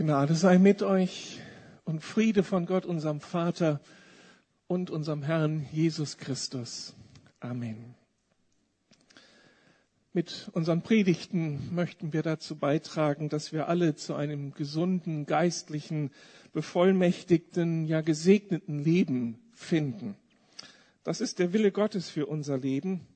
[0.00, 1.40] Gnade sei mit euch
[1.84, 3.82] und Friede von Gott, unserem Vater
[4.66, 6.94] und unserem Herrn Jesus Christus.
[7.38, 7.94] Amen.
[10.14, 16.12] Mit unseren Predigten möchten wir dazu beitragen, dass wir alle zu einem gesunden, geistlichen,
[16.54, 20.16] bevollmächtigten, ja gesegneten Leben finden.
[21.04, 23.06] Das ist der Wille Gottes für unser Leben.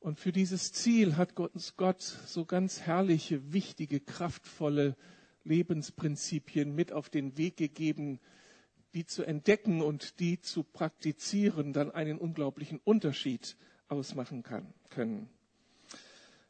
[0.00, 4.94] Und für dieses Ziel hat Gott so ganz herrliche, wichtige, kraftvolle
[5.48, 8.20] Lebensprinzipien mit auf den Weg gegeben,
[8.94, 13.56] die zu entdecken und die zu praktizieren dann einen unglaublichen Unterschied
[13.88, 15.28] ausmachen kann, können.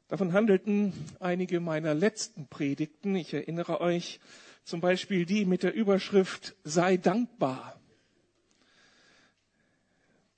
[0.09, 3.15] Davon handelten einige meiner letzten Predigten.
[3.15, 4.21] Ich erinnere euch
[4.65, 7.79] zum Beispiel die mit der Überschrift Sei dankbar.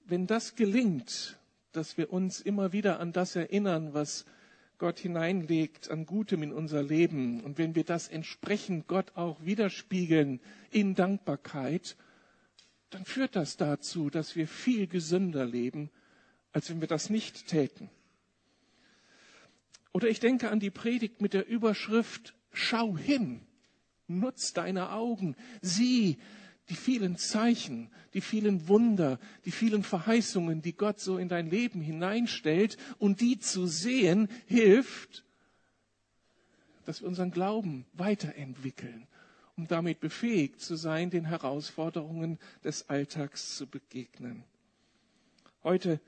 [0.04, 1.38] Wenn das gelingt,
[1.72, 4.24] dass wir uns immer wieder an das erinnern, was
[4.80, 10.40] Gott hineinlegt an Gutem in unser Leben und wenn wir das entsprechend Gott auch widerspiegeln
[10.70, 11.96] in Dankbarkeit,
[12.88, 15.90] dann führt das dazu, dass wir viel gesünder leben,
[16.52, 17.90] als wenn wir das nicht täten.
[19.92, 23.42] Oder ich denke an die Predigt mit der Überschrift Schau hin,
[24.08, 26.18] nutz deine Augen, sieh,
[26.70, 31.80] die vielen Zeichen, die vielen Wunder, die vielen Verheißungen, die Gott so in dein Leben
[31.80, 35.24] hineinstellt und die zu sehen, hilft,
[36.84, 39.08] dass wir unseren Glauben weiterentwickeln,
[39.56, 44.44] um damit befähigt zu sein, den Herausforderungen des Alltags zu begegnen.
[45.64, 46.00] Heute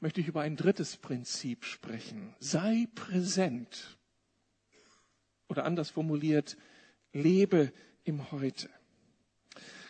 [0.00, 2.34] möchte ich über ein drittes Prinzip sprechen.
[2.40, 3.96] Sei präsent.
[5.48, 6.56] Oder anders formuliert,
[7.12, 7.72] lebe
[8.02, 8.68] im Heute.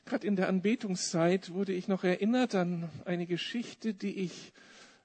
[0.07, 4.53] Gerade in der Anbetungszeit wurde ich noch erinnert an eine Geschichte, die ich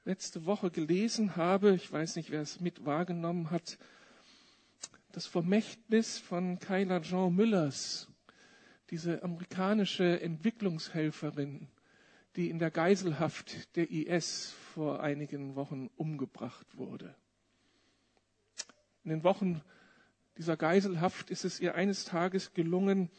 [0.03, 1.73] letzte Woche gelesen habe.
[1.73, 3.77] Ich weiß nicht, wer es mit wahrgenommen hat.
[5.13, 8.09] Das Vermächtnis von Kyla Jean Müllers,
[8.89, 11.69] diese amerikanische Entwicklungshelferin,
[12.35, 17.15] die in der Geiselhaft der IS vor einigen Wochen umgebracht wurde.
[19.05, 19.61] In den Wochen
[20.37, 23.09] dieser Geiselhaft ist es ihr eines Tages gelungen,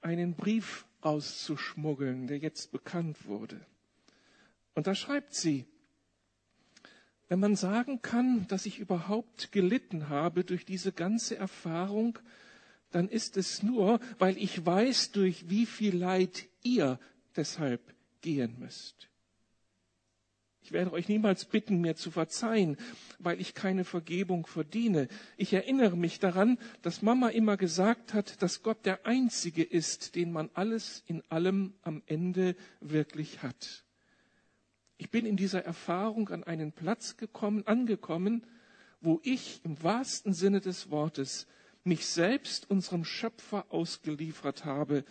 [0.00, 3.60] einen Brief rauszuschmuggeln, der jetzt bekannt wurde.
[4.74, 5.66] Und da schreibt sie,
[7.28, 12.18] wenn man sagen kann, dass ich überhaupt gelitten habe durch diese ganze Erfahrung,
[12.90, 17.00] dann ist es nur, weil ich weiß, durch wie viel Leid ihr
[17.34, 19.08] deshalb gehen müsst.
[20.66, 22.76] Ich werde euch niemals bitten, mir zu verzeihen,
[23.20, 25.06] weil ich keine Vergebung verdiene.
[25.36, 30.32] Ich erinnere mich daran, dass Mama immer gesagt hat, dass Gott der Einzige ist, den
[30.32, 33.84] man alles in allem am Ende wirklich hat.
[34.98, 38.44] Ich bin in dieser Erfahrung an einen Platz gekommen, angekommen,
[39.00, 41.46] wo ich im wahrsten Sinne des Wortes
[41.84, 45.04] mich selbst unserem Schöpfer ausgeliefert habe,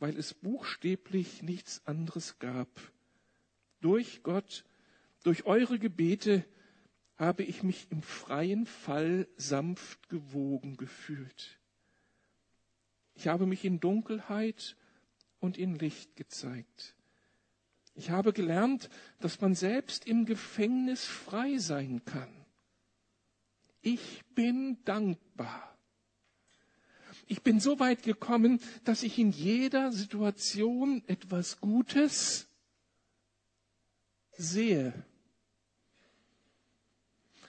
[0.00, 2.68] weil es buchstäblich nichts anderes gab
[3.84, 4.64] durch Gott,
[5.24, 6.44] durch eure Gebete
[7.16, 11.60] habe ich mich im freien Fall sanft gewogen gefühlt.
[13.14, 14.76] Ich habe mich in Dunkelheit
[15.38, 16.96] und in Licht gezeigt.
[17.94, 18.88] Ich habe gelernt,
[19.20, 22.32] dass man selbst im Gefängnis frei sein kann.
[23.82, 25.76] Ich bin dankbar.
[27.26, 32.48] Ich bin so weit gekommen, dass ich in jeder Situation etwas Gutes
[34.36, 34.92] sehe.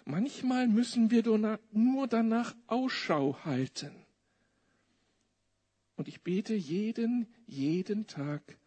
[0.06, 1.24] Manchmal müssen wir
[1.72, 4.06] nur danach Ausschau halten.
[5.96, 8.58] Und ich bete jeden, jeden Tag,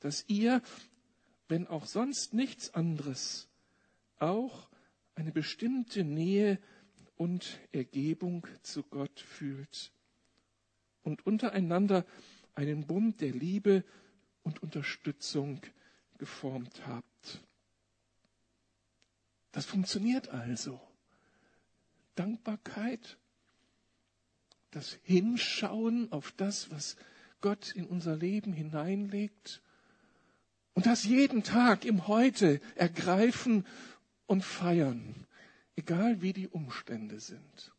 [0.00, 0.62] dass ihr,
[1.48, 3.48] wenn auch sonst nichts anderes,
[4.18, 4.68] auch
[5.14, 6.58] eine bestimmte Nähe
[7.16, 9.92] und Ergebung zu Gott fühlt
[11.02, 12.06] und untereinander
[12.54, 13.84] einen Bund der Liebe
[14.42, 15.60] und Unterstützung
[16.18, 17.09] geformt habt.
[19.52, 20.80] Das funktioniert also.
[22.14, 23.18] Dankbarkeit,
[24.70, 26.96] das Hinschauen auf das, was
[27.40, 29.62] Gott in unser Leben hineinlegt
[30.74, 33.66] und das jeden Tag im Heute ergreifen
[34.26, 35.26] und feiern,
[35.76, 37.72] egal wie die Umstände sind.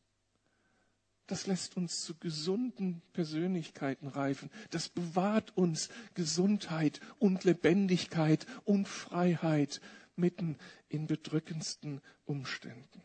[1.27, 4.50] Das lässt uns zu gesunden Persönlichkeiten reifen.
[4.69, 9.79] Das bewahrt uns Gesundheit und Lebendigkeit und Freiheit
[10.16, 10.58] mitten
[10.90, 13.02] in bedrückendsten Umständen.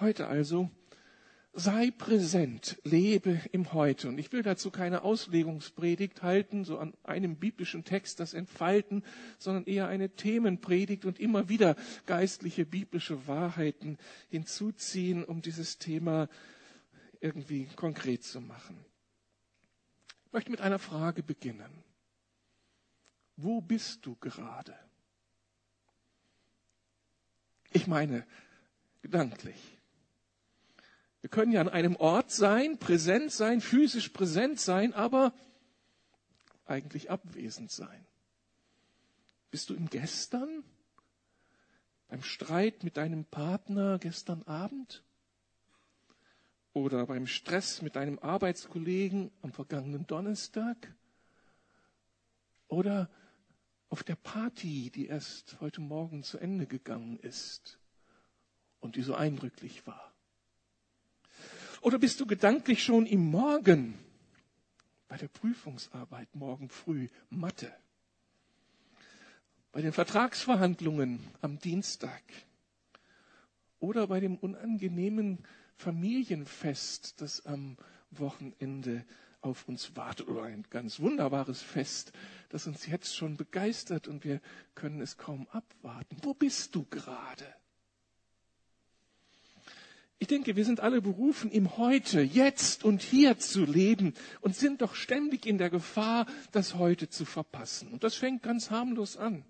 [0.00, 0.70] Heute also
[1.54, 4.08] sei präsent, lebe im Heute.
[4.08, 9.04] Und ich will dazu keine Auslegungspredigt halten, so an einem biblischen Text das entfalten,
[9.38, 11.76] sondern eher eine Themenpredigt und immer wieder
[12.06, 13.98] geistliche biblische Wahrheiten
[14.28, 16.28] hinzuziehen, um dieses Thema
[17.20, 18.84] irgendwie konkret zu machen.
[20.26, 21.84] Ich möchte mit einer Frage beginnen.
[23.36, 24.74] Wo bist du gerade?
[27.74, 28.24] Ich meine,
[29.02, 29.60] gedanklich.
[31.20, 35.34] Wir können ja an einem Ort sein, präsent sein, physisch präsent sein, aber
[36.66, 38.06] eigentlich abwesend sein.
[39.50, 40.62] Bist du im Gestern?
[42.06, 45.02] Beim Streit mit deinem Partner gestern Abend?
[46.74, 50.94] Oder beim Stress mit deinem Arbeitskollegen am vergangenen Donnerstag?
[52.68, 53.10] Oder
[53.94, 57.78] auf der Party, die erst heute Morgen zu Ende gegangen ist
[58.80, 60.12] und die so eindrücklich war?
[61.80, 63.96] Oder bist du gedanklich schon im Morgen
[65.06, 67.72] bei der Prüfungsarbeit morgen früh Mathe?
[69.70, 72.24] Bei den Vertragsverhandlungen am Dienstag?
[73.78, 75.38] Oder bei dem unangenehmen
[75.76, 77.76] Familienfest, das am
[78.10, 79.04] Wochenende
[79.44, 82.12] auf uns wartet oder ein ganz wunderbares Fest,
[82.48, 84.40] das uns jetzt schon begeistert und wir
[84.74, 86.16] können es kaum abwarten.
[86.22, 87.46] Wo bist du gerade?
[90.18, 94.80] Ich denke, wir sind alle berufen, im Heute, jetzt und hier zu leben und sind
[94.80, 97.88] doch ständig in der Gefahr, das Heute zu verpassen.
[97.92, 99.44] Und das fängt ganz harmlos an.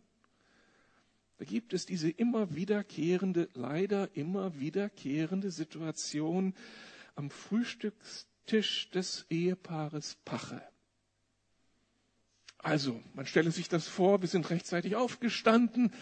[1.39, 6.55] Da gibt es diese immer wiederkehrende, leider immer wiederkehrende Situation
[7.15, 10.63] am Frühstückstisch des Ehepaares Pache.
[12.59, 15.93] Also, man stelle sich das vor, wir sind rechtzeitig aufgestanden,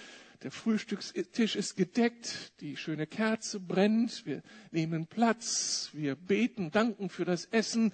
[0.43, 4.43] der Frühstückstisch ist gedeckt, die schöne Kerze brennt, wir
[4.73, 7.93] nehmen Platz, wir beten, danken für das Essen,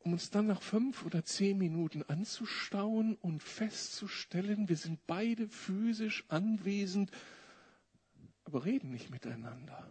[0.00, 6.24] um uns dann nach fünf oder zehn Minuten anzustauen und festzustellen, wir sind beide physisch
[6.28, 7.10] anwesend,
[8.44, 9.86] aber reden nicht miteinander.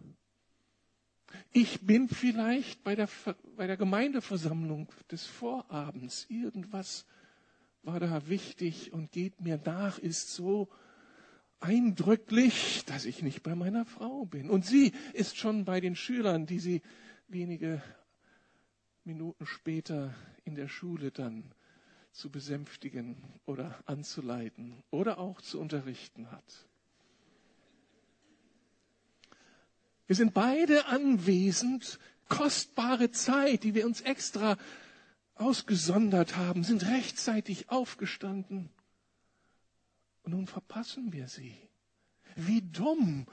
[1.52, 3.08] Ich bin vielleicht bei der,
[3.56, 7.06] bei der Gemeindeversammlung des Vorabends irgendwas
[7.82, 10.68] war da wichtig und geht mir nach, ist so
[11.60, 14.50] eindrücklich, dass ich nicht bei meiner Frau bin.
[14.50, 16.82] Und sie ist schon bei den Schülern, die sie
[17.28, 17.82] wenige
[19.04, 20.14] Minuten später
[20.44, 21.52] in der Schule dann
[22.12, 23.16] zu besänftigen
[23.46, 26.67] oder anzuleiten oder auch zu unterrichten hat.
[30.08, 34.56] Wir sind beide anwesend, kostbare Zeit, die wir uns extra
[35.34, 38.70] ausgesondert haben, sind rechtzeitig aufgestanden.
[40.22, 41.54] Und nun verpassen wir sie.
[42.36, 43.26] Wie dumm,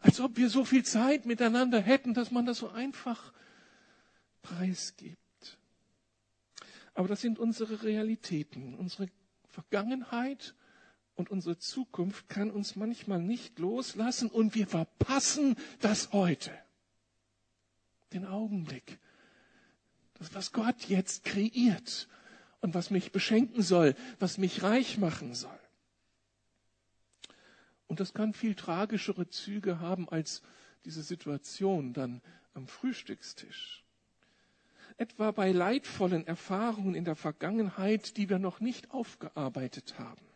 [0.00, 3.32] als ob wir so viel Zeit miteinander hätten, dass man das so einfach
[4.40, 5.58] preisgibt.
[6.94, 8.74] Aber das sind unsere Realitäten.
[8.74, 9.08] Unsere
[9.48, 10.54] Vergangenheit
[11.14, 16.50] und unsere Zukunft kann uns manchmal nicht loslassen und wir verpassen das heute.
[18.12, 18.98] Den Augenblick,
[20.14, 22.08] das, was Gott jetzt kreiert
[22.60, 25.58] und was mich beschenken soll, was mich reich machen soll.
[27.88, 30.42] Und das kann viel tragischere Züge haben als
[30.84, 32.22] diese Situation dann
[32.54, 33.84] am Frühstückstisch.
[34.96, 40.31] Etwa bei leidvollen Erfahrungen in der Vergangenheit, die wir noch nicht aufgearbeitet haben.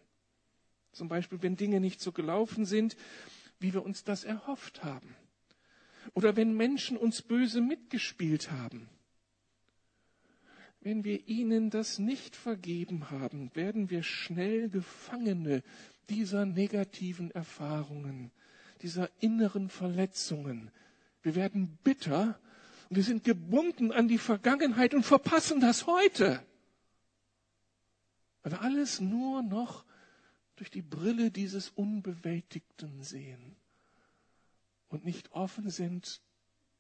[0.96, 2.96] Zum Beispiel, wenn Dinge nicht so gelaufen sind,
[3.60, 5.14] wie wir uns das erhofft haben.
[6.14, 8.88] Oder wenn Menschen uns böse mitgespielt haben
[10.86, 15.64] wenn wir ihnen das nicht vergeben haben, werden wir schnell Gefangene
[16.08, 18.30] dieser negativen Erfahrungen,
[18.82, 20.70] dieser inneren Verletzungen.
[21.22, 22.38] Wir werden bitter
[22.88, 26.40] und wir sind gebunden an die Vergangenheit und verpassen das heute.
[28.44, 29.84] Weil alles nur noch
[30.56, 33.56] durch die Brille dieses Unbewältigten sehen
[34.88, 36.20] und nicht offen sind,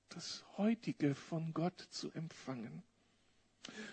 [0.08, 2.82] das Heutige von Gott zu empfangen.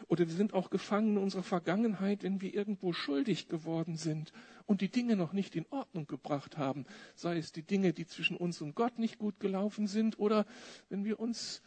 [0.08, 4.32] Oder wir sind auch Gefangene unserer Vergangenheit, wenn wir irgendwo schuldig geworden sind
[4.66, 6.86] und die Dinge noch nicht in Ordnung gebracht haben.
[7.16, 10.46] Sei es die Dinge, die zwischen uns und Gott nicht gut gelaufen sind oder
[10.90, 11.62] wenn wir uns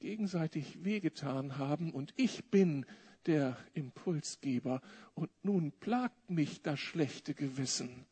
[0.00, 2.84] gegenseitig wehgetan haben und ich bin
[3.26, 4.80] der Impulsgeber
[5.14, 8.06] und nun plagt mich das schlechte Gewissen.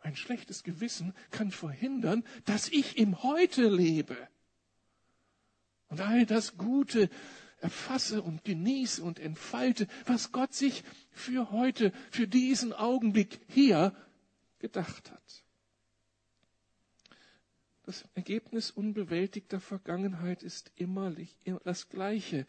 [0.00, 4.16] Ein schlechtes Gewissen kann verhindern, dass ich im Heute lebe.
[5.88, 7.10] Und all das Gute,
[7.60, 13.94] erfasse und genieße und entfalte, was Gott sich für heute, für diesen Augenblick hier
[14.58, 15.44] gedacht hat.
[17.84, 21.14] Das Ergebnis unbewältigter Vergangenheit ist immer
[21.64, 22.46] das gleiche.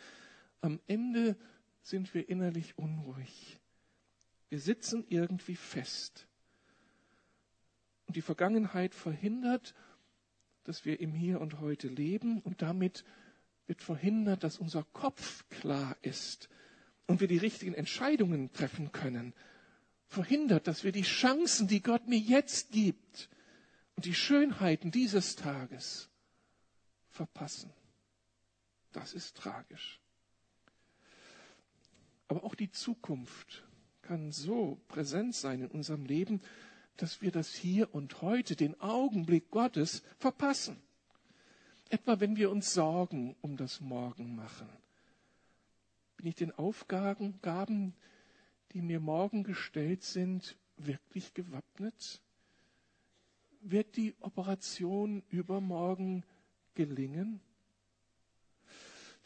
[0.61, 1.35] Am Ende
[1.81, 3.59] sind wir innerlich unruhig.
[4.49, 6.27] Wir sitzen irgendwie fest.
[8.07, 9.73] Und die Vergangenheit verhindert
[10.63, 13.03] dass wir im Hier und Heute leben und damit
[13.67, 16.49] wird verhindert, dass unser Kopf klar ist
[17.07, 19.33] und wir die richtigen Entscheidungen treffen können.
[20.07, 23.29] Verhindert, dass wir die Chancen, die Gott mir jetzt gibt
[23.95, 26.09] und die Schönheiten dieses Tages
[27.09, 27.71] verpassen.
[28.91, 30.00] Das ist tragisch.
[32.31, 33.67] Aber auch die Zukunft
[34.03, 36.39] kann so präsent sein in unserem Leben,
[36.95, 40.81] dass wir das hier und heute, den Augenblick Gottes, verpassen.
[41.89, 44.69] Etwa wenn wir uns Sorgen um das Morgen machen.
[46.15, 47.93] Bin ich den Aufgaben,
[48.71, 52.21] die mir morgen gestellt sind, wirklich gewappnet?
[53.59, 56.23] Wird die Operation übermorgen
[56.75, 57.41] gelingen?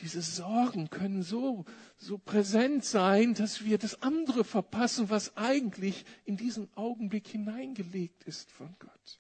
[0.02, 1.64] Diese Sorgen können so,
[1.98, 8.52] so präsent sein, dass wir das andere verpassen, was eigentlich in diesen Augenblick hineingelegt ist
[8.52, 9.20] von Gott.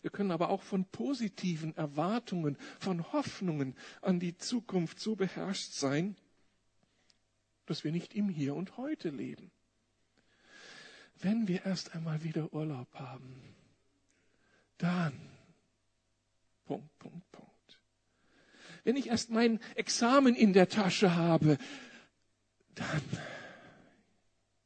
[0.00, 6.16] Wir können aber auch von positiven Erwartungen, von Hoffnungen an die Zukunft so beherrscht sein,
[7.66, 9.50] dass wir nicht im Hier und Heute leben.
[11.18, 13.42] Wenn wir erst einmal wieder Urlaub haben,
[14.78, 15.12] dann
[16.64, 17.55] Punkt, Punkt, Punkt
[18.86, 21.58] wenn ich erst mein Examen in der Tasche habe,
[22.76, 23.02] dann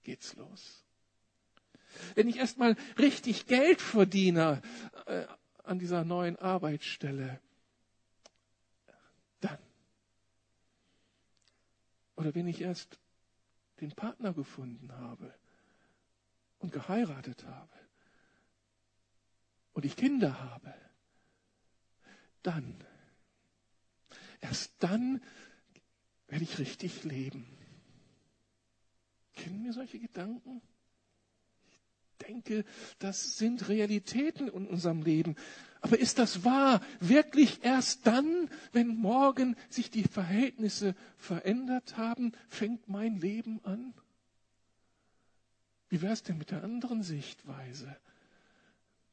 [0.02, 0.84] geht's los.
[2.14, 4.60] Wenn ich erst mal richtig Geld verdiene
[5.06, 5.24] äh,
[5.64, 7.40] an dieser neuen Arbeitsstelle,
[9.40, 9.58] dann.
[12.14, 12.98] Oder wenn ich erst
[13.80, 15.34] den Partner gefunden habe
[16.58, 17.72] und geheiratet habe
[19.72, 20.74] und ich Kinder habe,
[22.42, 22.84] dann
[24.40, 25.20] Erst dann
[26.28, 27.46] werde ich richtig leben.
[29.34, 30.62] Kennen wir solche Gedanken?
[32.12, 32.64] Ich denke,
[32.98, 35.36] das sind Realitäten in unserem Leben.
[35.80, 36.82] Aber ist das wahr?
[37.00, 43.94] Wirklich erst dann, wenn morgen sich die Verhältnisse verändert haben, fängt mein Leben an?
[45.88, 47.96] Wie wäre es denn mit der anderen Sichtweise?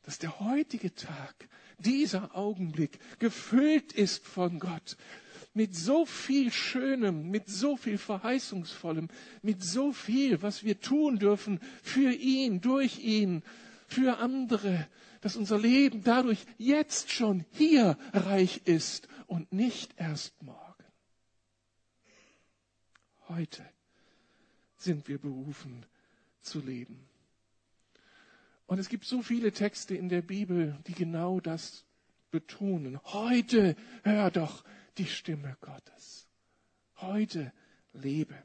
[0.08, 1.50] Dass der heutige Tag,
[1.80, 4.96] dieser Augenblick gefüllt ist von Gott
[5.54, 9.10] mit so viel Schönem, mit so viel Verheißungsvollem,
[9.42, 13.44] mit so viel, was wir tun dürfen für ihn, durch ihn,
[13.86, 14.88] für andere,
[15.20, 20.86] dass unser Leben dadurch jetzt schon hier reich ist und nicht erst morgen.
[23.28, 23.66] Heute
[24.78, 25.86] sind wir berufen
[26.40, 27.07] zu leben.
[28.68, 31.86] Und es gibt so viele Texte in der Bibel, die genau das
[32.32, 33.00] betonen.
[33.06, 34.64] Heute hör doch
[34.98, 36.28] die Stimme Gottes.
[36.98, 37.54] Heute
[37.94, 38.36] lebe.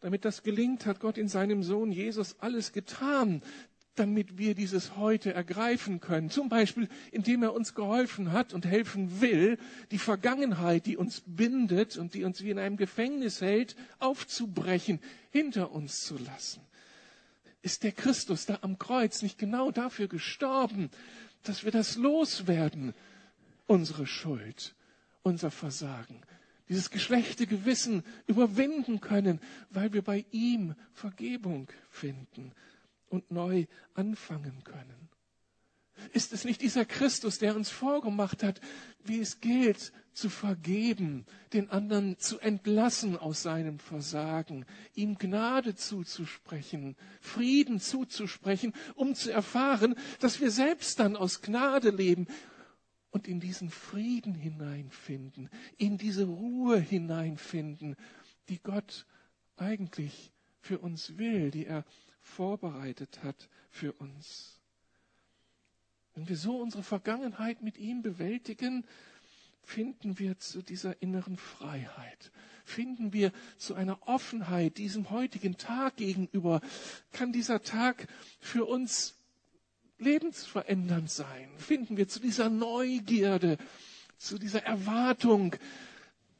[0.00, 3.42] Damit das gelingt, hat Gott in seinem Sohn Jesus alles getan,
[3.94, 6.28] damit wir dieses heute ergreifen können.
[6.28, 9.56] Zum Beispiel, indem er uns geholfen hat und helfen will,
[9.90, 15.72] die Vergangenheit, die uns bindet und die uns wie in einem Gefängnis hält, aufzubrechen, hinter
[15.72, 16.60] uns zu lassen
[17.64, 20.90] ist der Christus da am Kreuz nicht genau dafür gestorben,
[21.44, 22.94] dass wir das loswerden,
[23.66, 24.74] unsere Schuld,
[25.22, 26.20] unser Versagen,
[26.68, 29.40] dieses geschlechte Gewissen überwinden können,
[29.70, 32.52] weil wir bei ihm Vergebung finden
[33.08, 35.03] und neu anfangen können.
[36.12, 38.60] Ist es nicht dieser Christus, der uns vorgemacht hat,
[39.04, 46.96] wie es gilt, zu vergeben, den anderen zu entlassen aus seinem Versagen, ihm Gnade zuzusprechen,
[47.20, 52.28] Frieden zuzusprechen, um zu erfahren, dass wir selbst dann aus Gnade leben
[53.10, 57.96] und in diesen Frieden hineinfinden, in diese Ruhe hineinfinden,
[58.48, 59.06] die Gott
[59.56, 61.84] eigentlich für uns will, die er
[62.20, 64.53] vorbereitet hat für uns.
[66.14, 68.84] Wenn wir so unsere Vergangenheit mit ihm bewältigen,
[69.62, 72.30] finden wir zu dieser inneren Freiheit,
[72.64, 76.60] finden wir zu einer Offenheit diesem heutigen Tag gegenüber,
[77.12, 78.06] kann dieser Tag
[78.40, 79.16] für uns
[79.98, 83.58] lebensverändernd sein, finden wir zu dieser Neugierde,
[84.18, 85.56] zu dieser Erwartung,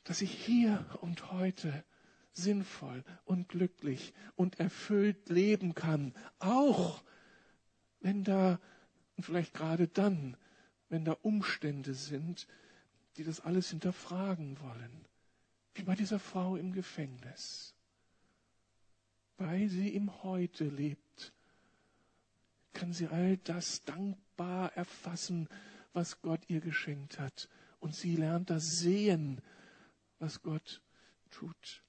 [0.05, 1.85] dass ich hier und heute
[2.33, 7.03] sinnvoll und glücklich und erfüllt leben kann, auch
[8.01, 8.61] wenn da
[9.17, 10.37] und vielleicht gerade dann,
[10.89, 12.47] wenn da Umstände sind,
[13.17, 15.07] die das alles hinterfragen wollen.
[15.75, 17.75] Wie bei dieser Frau im Gefängnis.
[19.37, 21.33] Weil sie im Heute lebt,
[22.73, 25.49] kann sie all das dankbar erfassen,
[25.93, 27.49] was Gott ihr geschenkt hat.
[27.81, 29.41] Und sie lernt das sehen,
[30.19, 30.83] was Gott
[31.31, 31.84] tut.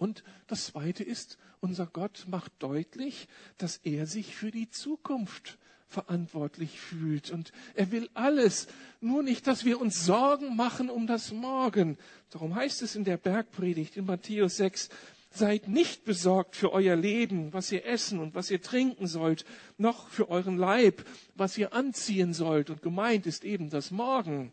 [0.00, 3.28] Und das Zweite ist, unser Gott macht deutlich,
[3.58, 7.30] dass er sich für die Zukunft verantwortlich fühlt.
[7.30, 8.66] Und er will alles,
[9.02, 11.98] nur nicht, dass wir uns Sorgen machen um das Morgen.
[12.30, 14.88] Darum heißt es in der Bergpredigt in Matthäus 6,
[15.32, 19.44] Seid nicht besorgt für euer Leben, was ihr essen und was ihr trinken sollt,
[19.76, 21.04] noch für euren Leib,
[21.34, 22.70] was ihr anziehen sollt.
[22.70, 24.50] Und gemeint ist eben das Morgen.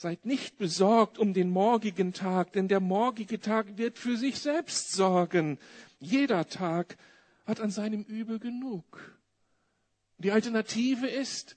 [0.00, 4.92] Seid nicht besorgt um den morgigen Tag, denn der morgige Tag wird für sich selbst
[4.92, 5.58] sorgen.
[5.98, 6.96] Jeder Tag
[7.44, 9.20] hat an seinem Übel genug.
[10.16, 11.54] Die Alternative ist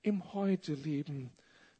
[0.00, 1.30] im Heute leben.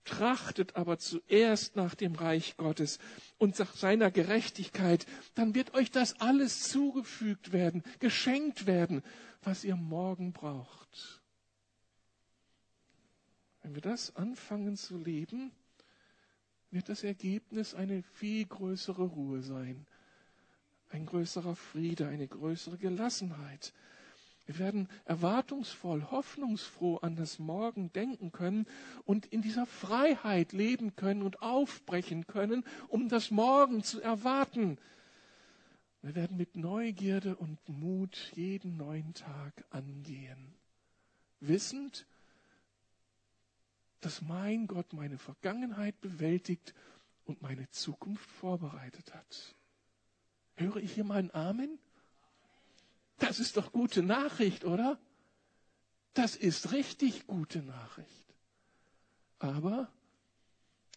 [0.04, 2.98] Trachtet aber zuerst nach dem Reich Gottes
[3.38, 9.02] und nach seiner Gerechtigkeit, dann wird euch das alles zugefügt werden, geschenkt werden,
[9.40, 11.22] was ihr morgen braucht.
[13.62, 15.50] Wenn wir das anfangen zu leben,
[16.70, 19.86] wird das Ergebnis eine viel größere Ruhe sein,
[20.90, 23.72] ein größerer Friede, eine größere Gelassenheit.
[24.46, 28.66] Wir werden erwartungsvoll, hoffnungsfroh an das Morgen denken können
[29.04, 34.78] und in dieser Freiheit leben können und aufbrechen können, um das Morgen zu erwarten.
[36.00, 40.54] Wir werden mit Neugierde und Mut jeden neuen Tag angehen,
[41.40, 42.06] wissend,
[44.00, 46.74] dass mein Gott meine Vergangenheit bewältigt
[47.24, 49.54] und meine Zukunft vorbereitet hat.
[50.56, 51.78] Höre ich hier ein Amen?
[53.18, 54.98] Das ist doch gute Nachricht, oder?
[56.14, 58.34] Das ist richtig gute Nachricht.
[59.38, 59.88] Aber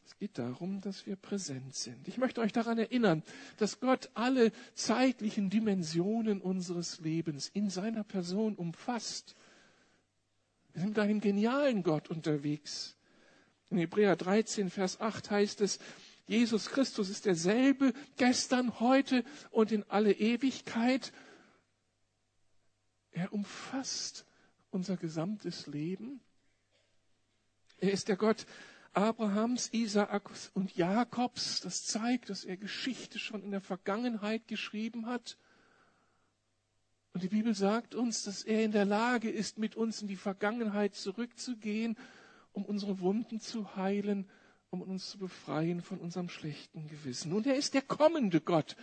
[0.05, 2.08] es geht darum, dass wir präsent sind.
[2.08, 3.24] Ich möchte euch daran erinnern,
[3.58, 9.36] dass Gott alle zeitlichen Dimensionen unseres Lebens in seiner Person umfasst.
[10.74, 12.96] Wir sind mit einem genialen Gott unterwegs.
[13.70, 15.79] In Hebräer 13, Vers 8 heißt es,
[16.27, 21.12] Jesus Christus ist derselbe gestern, heute und in alle Ewigkeit.
[23.12, 24.25] Er umfasst
[24.70, 26.22] unser gesamtes Leben.
[27.79, 28.46] Er ist der Gott
[28.94, 31.62] Abrahams, Isaaks und Jakobs.
[31.62, 35.38] Das zeigt, dass er Geschichte schon in der Vergangenheit geschrieben hat.
[37.13, 40.15] Und die Bibel sagt uns, dass er in der Lage ist, mit uns in die
[40.15, 41.97] Vergangenheit zurückzugehen,
[42.53, 44.29] um unsere Wunden zu heilen,
[44.69, 47.33] um uns zu befreien von unserem schlechten Gewissen.
[47.33, 48.77] Und er ist der kommende Gott.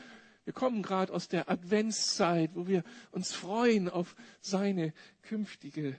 [0.45, 5.99] Wir kommen gerade aus der Adventszeit, wo wir uns freuen auf seine künftige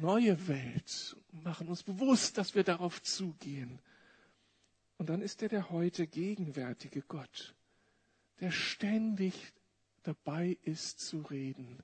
[0.00, 3.80] neue Welt machen uns bewusst, dass wir darauf zugehen.
[4.98, 7.54] Und dann ist er der heute gegenwärtige Gott,
[8.40, 9.52] der ständig
[10.06, 11.82] dabei ist zu reden.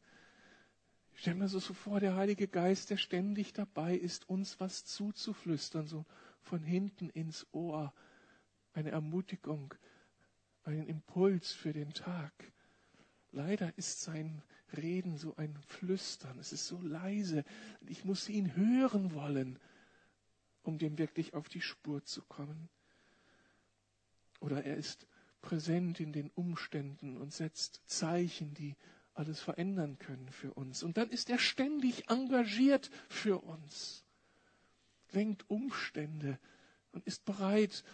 [1.14, 5.87] Ich stelle mir so vor, der Heilige Geist, der ständig dabei ist, uns was zuzuflüstern,
[5.87, 6.04] so
[6.40, 7.92] von hinten ins Ohr,
[8.72, 9.74] eine Ermutigung,
[10.64, 12.32] einen Impuls für den Tag.
[13.30, 14.42] Leider ist sein
[14.76, 17.44] Reden so ein Flüstern, es ist so leise,
[17.87, 19.58] ich muss ihn hören wollen,
[20.62, 22.68] um dem wirklich auf die Spur zu kommen.
[24.40, 25.06] Oder er ist
[25.42, 28.76] präsent in den Umständen und setzt Zeichen, die
[29.14, 30.83] alles verändern können für uns.
[30.83, 34.05] Und dann ist er ständig engagiert für uns,
[35.11, 36.38] lenkt Umstände
[36.92, 37.85] und ist bereit,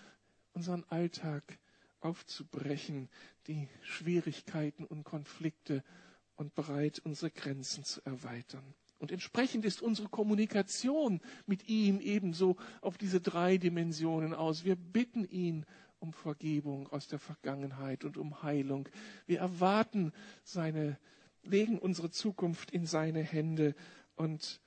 [0.53, 1.59] unseren Alltag
[2.01, 3.09] aufzubrechen,
[3.47, 5.83] die Schwierigkeiten und Konflikte
[6.37, 8.75] und bereit, unsere Grenzen zu erweitern.
[8.99, 14.65] Und entsprechend ist unsere Kommunikation mit ihm ebenso auf diese drei Dimensionen aus.
[14.65, 15.65] Wir bitten ihn
[16.01, 18.89] um Vergebung aus der Vergangenheit und um Heilung.
[19.27, 20.13] Wir erwarten
[20.45, 20.99] seine,
[21.43, 23.75] legen unsere Zukunft in seine Hände
[24.17, 24.61] und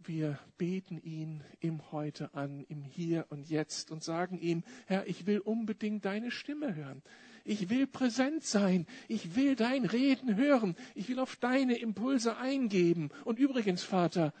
[0.00, 5.26] wir beten ihn im Heute an, im Hier und Jetzt und sagen ihm, Herr, ich
[5.26, 7.02] will unbedingt deine Stimme hören.
[7.44, 8.86] Ich will präsent sein.
[9.08, 10.76] Ich will dein Reden hören.
[10.94, 13.10] Ich will auf deine Impulse eingeben.
[13.24, 14.32] Und übrigens, Vater,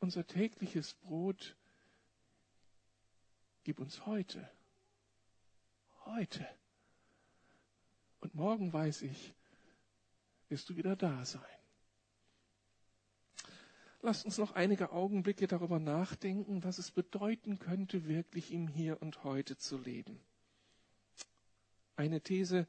[0.00, 1.56] unser tägliches Brot
[3.64, 4.48] gib uns heute
[6.14, 6.46] heute.
[8.20, 9.32] Und morgen weiß ich,
[10.48, 11.42] wirst du wieder da sein.
[14.02, 19.24] Lasst uns noch einige Augenblicke darüber nachdenken, was es bedeuten könnte, wirklich im Hier und
[19.24, 20.18] Heute zu leben.
[21.96, 22.66] Eine These,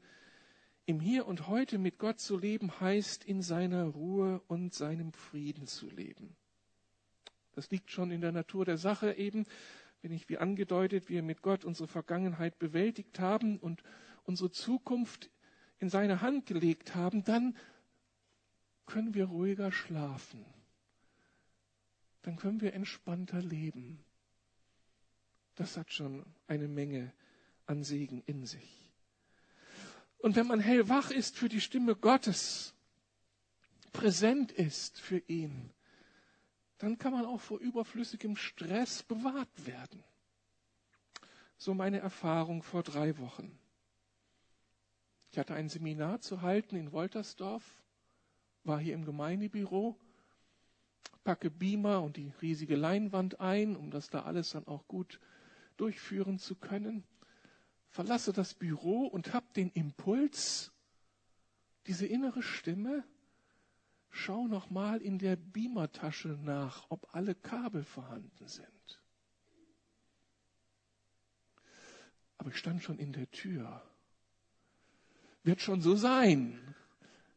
[0.84, 5.66] im Hier und Heute mit Gott zu leben, heißt in seiner Ruhe und seinem Frieden
[5.66, 6.36] zu leben.
[7.54, 9.46] Das liegt schon in der Natur der Sache eben
[10.02, 13.82] wenn ich wie angedeutet, wir mit Gott unsere Vergangenheit bewältigt haben und
[14.24, 15.30] unsere Zukunft
[15.78, 17.56] in seine Hand gelegt haben, dann
[18.86, 20.44] können wir ruhiger schlafen.
[22.22, 24.04] Dann können wir entspannter leben.
[25.54, 27.12] Das hat schon eine Menge
[27.66, 28.90] an Segen in sich.
[30.18, 32.74] Und wenn man hellwach ist für die Stimme Gottes,
[33.92, 35.70] präsent ist für ihn,
[36.82, 40.02] dann kann man auch vor überflüssigem Stress bewahrt werden.
[41.56, 43.56] So meine Erfahrung vor drei Wochen.
[45.30, 47.62] Ich hatte ein Seminar zu halten in Woltersdorf,
[48.64, 49.96] war hier im Gemeindebüro,
[51.22, 55.20] packe Beamer und die riesige Leinwand ein, um das da alles dann auch gut
[55.76, 57.04] durchführen zu können,
[57.90, 60.72] verlasse das Büro und habe den Impuls,
[61.86, 63.04] diese innere Stimme,
[64.12, 69.02] schau noch mal in der Beamertasche nach, ob alle Kabel vorhanden sind.
[72.38, 73.82] Aber ich stand schon in der Tür.
[75.42, 76.74] Wird schon so sein,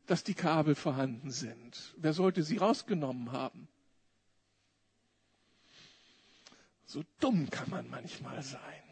[0.05, 1.95] dass die Kabel vorhanden sind.
[1.97, 3.67] Wer sollte sie rausgenommen haben?
[6.85, 8.84] So dumm kann man manchmal sein.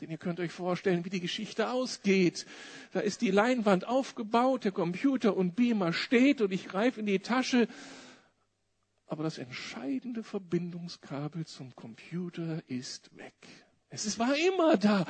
[0.00, 2.46] Denn ihr könnt euch vorstellen, wie die Geschichte ausgeht.
[2.92, 7.18] Da ist die Leinwand aufgebaut, der Computer und Beamer steht und ich greife in die
[7.18, 7.68] Tasche.
[9.06, 13.34] Aber das entscheidende Verbindungskabel zum Computer ist weg.
[13.90, 15.04] Es war immer da.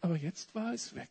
[0.00, 1.10] Aber jetzt war es weg.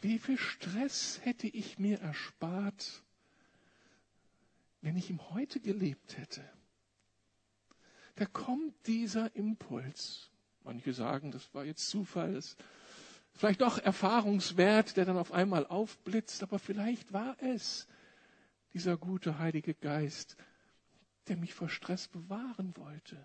[0.00, 3.02] Wie viel Stress hätte ich mir erspart,
[4.80, 6.42] wenn ich ihm heute gelebt hätte?
[8.20, 10.28] Da kommt dieser Impuls.
[10.62, 12.56] Manche sagen, das war jetzt Zufall, das ist
[13.32, 17.88] vielleicht doch Erfahrungswert, der dann auf einmal aufblitzt, aber vielleicht war es
[18.74, 20.36] dieser gute Heilige Geist,
[21.28, 23.16] der mich vor Stress bewahren wollte.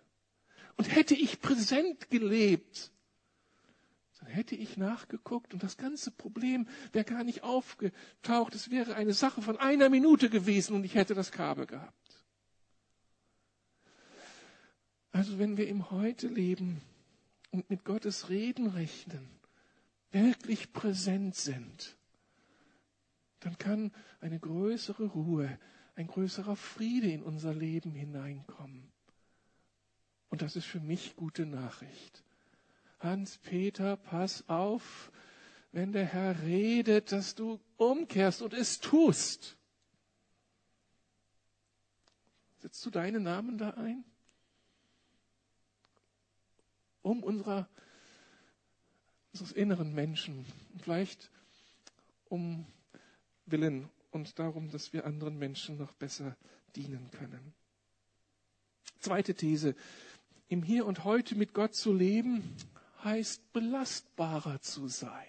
[0.77, 2.89] Und hätte ich präsent gelebt,
[4.21, 8.55] dann hätte ich nachgeguckt und das ganze Problem wäre gar nicht aufgetaucht.
[8.55, 12.04] Es wäre eine Sache von einer Minute gewesen und ich hätte das Kabel gehabt.
[15.15, 16.81] Also wenn wir im Heute leben
[17.51, 19.29] und mit Gottes Reden rechnen,
[20.11, 21.95] wirklich präsent sind,
[23.39, 25.57] dann kann eine größere Ruhe,
[25.95, 28.91] ein größerer Friede in unser Leben hineinkommen.
[30.27, 32.25] Und das ist für mich gute Nachricht.
[32.99, 35.13] Hans-Peter, pass auf,
[35.71, 39.55] wenn der Herr redet, dass du umkehrst und es tust.
[42.57, 44.03] Setzt du deinen Namen da ein?
[47.05, 47.69] Um unserer,
[49.31, 50.45] unseres inneren Menschen.
[50.81, 51.29] Vielleicht
[52.29, 52.65] um
[53.45, 56.35] Willen und darum, dass wir anderen Menschen noch besser
[56.75, 57.53] dienen können.
[58.99, 59.75] Zweite These.
[60.47, 62.55] Im Hier und Heute mit Gott zu leben,
[63.03, 65.27] heißt belastbarer zu sein.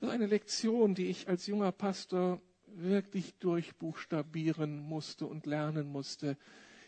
[0.00, 6.36] Das ist eine Lektion, die ich als junger Pastor wirklich durchbuchstabieren musste und lernen musste,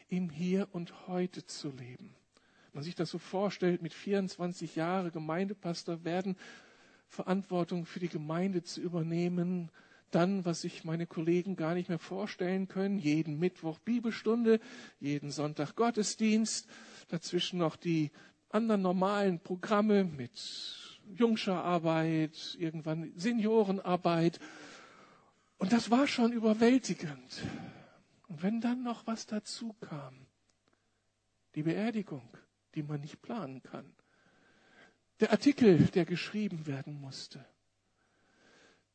[0.08, 2.14] im Hier und Heute zu leben
[2.76, 6.36] man sich das so vorstellt, mit 24 Jahren Gemeindepastor werden,
[7.08, 9.70] Verantwortung für die Gemeinde zu übernehmen,
[10.10, 14.60] dann, was sich meine Kollegen gar nicht mehr vorstellen können, jeden Mittwoch Bibelstunde,
[15.00, 16.68] jeden Sonntag Gottesdienst,
[17.08, 18.10] dazwischen noch die
[18.50, 24.38] anderen normalen Programme mit Jungscherarbeit, irgendwann Seniorenarbeit.
[25.56, 27.42] Und das war schon überwältigend.
[28.28, 30.26] Und wenn dann noch was dazu kam,
[31.54, 32.28] die Beerdigung,
[32.76, 33.92] die man nicht planen kann.
[35.20, 37.44] Der Artikel, der geschrieben werden musste.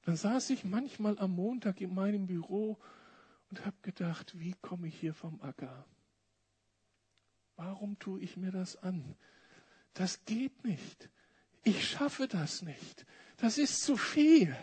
[0.04, 2.80] Dann saß ich manchmal am Montag in meinem Büro
[3.50, 5.86] und habe gedacht, wie komme ich hier vom Acker?
[7.56, 9.16] Warum tue ich mir das an?
[9.94, 11.10] Das geht nicht.
[11.64, 13.06] Ich schaffe das nicht.
[13.38, 14.56] Das ist zu viel.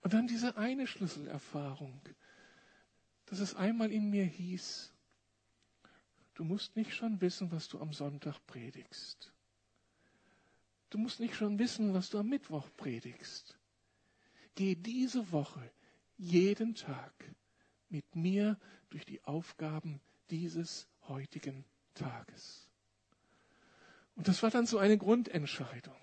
[0.00, 2.00] Und dann diese eine Schlüsselerfahrung,
[3.26, 4.92] dass es einmal in mir hieß,
[6.38, 9.32] Du musst nicht schon wissen, was du am Sonntag predigst.
[10.88, 13.58] Du musst nicht schon wissen, was du am Mittwoch predigst.
[14.54, 15.68] Geh diese Woche
[16.16, 17.12] jeden Tag
[17.88, 18.56] mit mir
[18.90, 22.68] durch die Aufgaben dieses heutigen Tages.
[24.14, 25.96] Und das war dann so eine Grundentscheidung.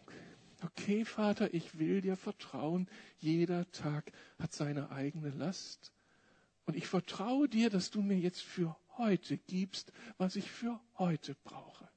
[0.62, 2.89] Okay, Vater, ich will dir vertrauen.
[3.19, 5.93] Jeder Tag hat seine eigene Last.
[6.65, 11.36] Und ich vertraue dir, dass du mir jetzt für heute gibst, was ich für heute
[11.44, 11.88] brauche.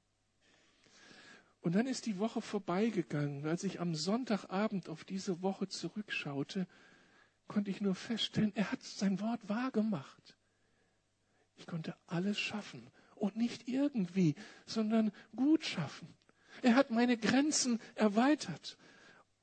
[1.60, 3.46] Und dann ist die Woche vorbeigegangen.
[3.46, 6.66] Als ich am Sonntagabend auf diese Woche zurückschaute,
[7.46, 10.36] konnte ich nur feststellen, er hat sein Wort wahrgemacht.
[11.56, 14.34] Ich konnte alles schaffen und nicht irgendwie,
[14.66, 16.08] sondern gut schaffen.
[16.62, 18.76] Er hat meine Grenzen erweitert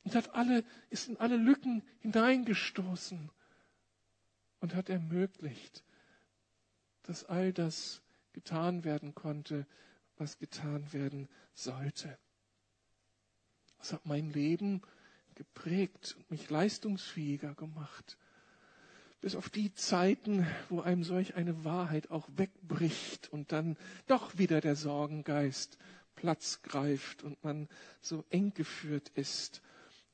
[0.04, 3.30] und hat alle, ist in alle Lücken hineingestoßen
[4.60, 5.84] und hat ermöglicht,
[7.08, 8.02] dass all das
[8.34, 9.66] getan werden konnte,
[10.18, 12.18] was getan werden sollte.
[13.80, 14.82] Das hat mein Leben
[15.36, 18.18] geprägt und mich leistungsfähiger gemacht.
[19.22, 24.62] Bis auf die Zeiten, wo einem solch eine Wahrheit auch wegbricht und dann doch wieder
[24.62, 25.78] der Sorgengeist
[26.16, 27.68] Platz greift und man
[28.02, 29.62] so eng geführt ist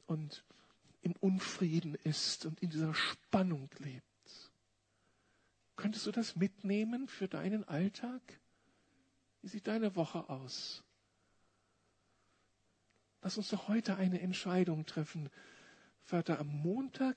[0.08, 0.44] und
[1.02, 4.11] im Unfrieden ist und in dieser Spannung lebt.
[5.82, 8.22] Könntest du das mitnehmen für deinen Alltag?
[9.42, 10.84] Wie sieht deine Woche aus?
[13.24, 15.32] Lass uns doch heute eine Entscheidung treffen.
[16.04, 17.16] Vater, am Montag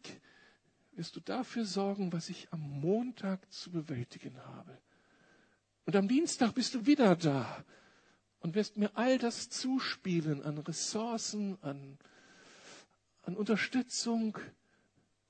[0.93, 4.79] wirst du dafür sorgen, was ich am Montag zu bewältigen habe.
[5.85, 7.63] Und am Dienstag bist du wieder da
[8.41, 11.99] und wirst mir all das zuspielen an Ressourcen, an,
[13.25, 14.39] an Unterstützung,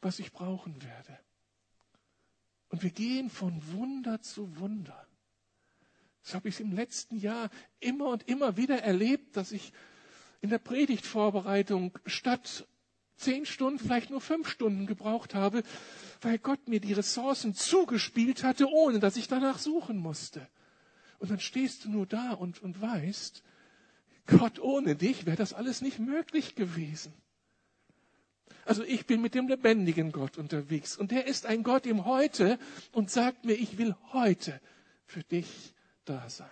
[0.00, 1.18] was ich brauchen werde.
[2.74, 5.06] Und wir gehen von Wunder zu Wunder.
[6.24, 9.72] Das habe ich im letzten Jahr immer und immer wieder erlebt, dass ich
[10.40, 12.66] in der Predigtvorbereitung statt
[13.14, 15.62] zehn Stunden, vielleicht nur fünf Stunden gebraucht habe,
[16.20, 20.44] weil Gott mir die Ressourcen zugespielt hatte, ohne dass ich danach suchen musste.
[21.20, 23.44] Und dann stehst du nur da und, und weißt,
[24.26, 27.12] Gott, ohne dich wäre das alles nicht möglich gewesen.
[28.64, 32.58] Also ich bin mit dem lebendigen Gott unterwegs und der ist ein Gott im Heute
[32.92, 34.60] und sagt mir, ich will heute
[35.06, 35.74] für dich
[36.04, 36.48] da sein.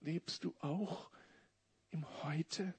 [0.00, 1.10] Lebst du auch
[1.90, 2.74] im Heute.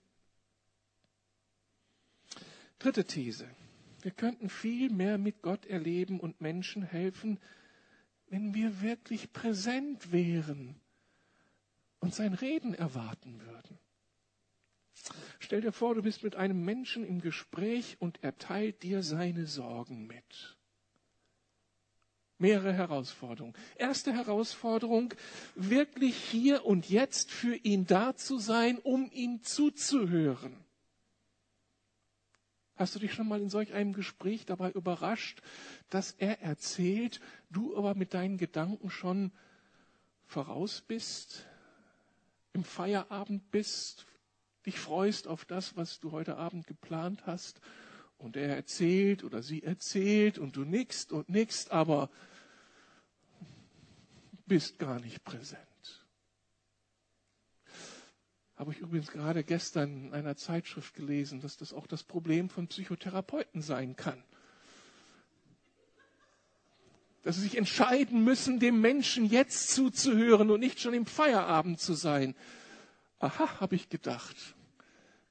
[2.80, 3.48] Dritte These.
[4.02, 7.40] Wir könnten viel mehr mit Gott erleben und Menschen helfen,
[8.28, 10.80] wenn wir wirklich präsent wären
[12.00, 13.78] und sein Reden erwarten würden.
[15.40, 19.48] Stell dir vor, du bist mit einem Menschen im Gespräch und er teilt dir seine
[19.48, 20.58] Sorgen mit
[22.42, 23.54] mehrere Herausforderungen.
[23.76, 25.14] Erste Herausforderung,
[25.56, 30.58] wirklich hier und jetzt für ihn da zu sein, um ihm zuzuhören.
[32.76, 35.42] Hast du dich schon mal in solch einem Gespräch dabei überrascht,
[35.92, 39.32] dass er erzählt, du aber mit deinen Gedanken schon
[40.26, 41.46] voraus bist,
[42.54, 44.08] im Feierabend bist,
[44.66, 47.62] dich freust auf das, was du heute Abend geplant hast
[48.18, 52.10] und er erzählt oder sie erzählt und du nickst und nickst, aber
[54.46, 55.62] bist gar nicht präsent.
[58.62, 62.68] Habe ich übrigens gerade gestern in einer Zeitschrift gelesen, dass das auch das Problem von
[62.68, 64.24] Psychotherapeuten sein kann.
[67.24, 71.94] Dass sie sich entscheiden müssen, dem Menschen jetzt zuzuhören und nicht schon im Feierabend zu
[71.94, 72.36] sein.
[73.22, 74.56] Aha, habe ich gedacht.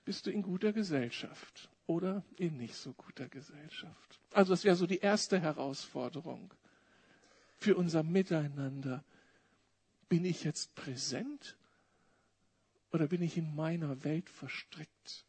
[0.05, 4.21] Bist du in guter Gesellschaft oder in nicht so guter Gesellschaft?
[4.33, 6.55] Also das wäre so die erste Herausforderung
[7.59, 9.05] für unser Miteinander.
[10.09, 11.57] Bin ich jetzt präsent
[12.93, 15.25] oder bin ich in meiner Welt verstrickt?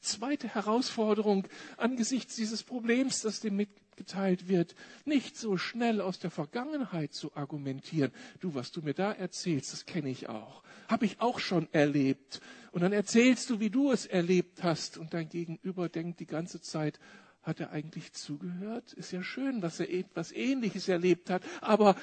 [0.00, 1.46] Zweite Herausforderung
[1.76, 8.12] angesichts dieses Problems, das dem mitgeteilt wird, nicht so schnell aus der Vergangenheit zu argumentieren.
[8.40, 10.62] Du, was du mir da erzählst, das kenne ich auch.
[10.88, 12.40] Habe ich auch schon erlebt.
[12.72, 14.98] Und dann erzählst du, wie du es erlebt hast.
[14.98, 17.00] Und dein Gegenüber denkt die ganze Zeit,
[17.42, 18.92] hat er eigentlich zugehört?
[18.92, 21.42] Ist ja schön, dass er etwas Ähnliches erlebt hat.
[21.60, 21.96] Aber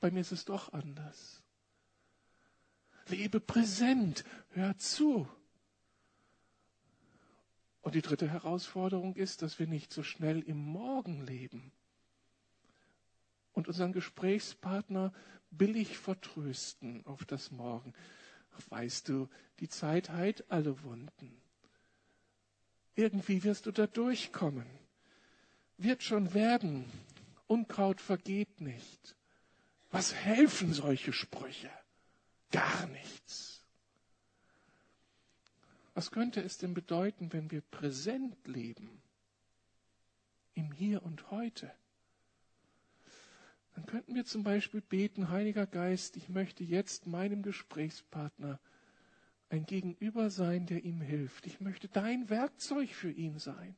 [0.00, 1.42] Bei mir ist es doch anders.
[3.08, 5.28] Lebe präsent, hör zu.
[7.80, 11.72] Und die dritte Herausforderung ist, dass wir nicht so schnell im Morgen leben
[13.58, 15.12] und unseren Gesprächspartner
[15.50, 17.92] billig vertrösten auf das Morgen.
[18.68, 21.36] Weißt du, die Zeit heilt alle Wunden.
[22.94, 24.66] Irgendwie wirst du da durchkommen.
[25.76, 26.84] Wird schon werden.
[27.48, 29.16] Unkraut vergeht nicht.
[29.90, 31.70] Was helfen solche Sprüche?
[32.52, 33.64] Gar nichts.
[35.94, 39.02] Was könnte es denn bedeuten, wenn wir präsent leben?
[40.54, 41.72] Im Hier und Heute.
[43.78, 48.58] Dann könnten wir zum Beispiel beten, Heiliger Geist, ich möchte jetzt meinem Gesprächspartner
[49.50, 51.46] ein Gegenüber sein, der ihm hilft.
[51.46, 53.76] Ich möchte dein Werkzeug für ihn sein.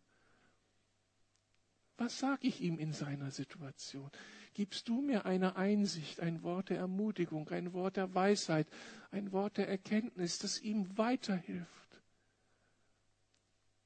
[1.99, 4.11] Was sage ich ihm in seiner Situation?
[4.55, 8.69] gibst du mir eine Einsicht, ein Wort der Ermutigung, ein Wort der Weisheit,
[9.11, 12.01] ein Wort der Erkenntnis, das ihm weiterhilft.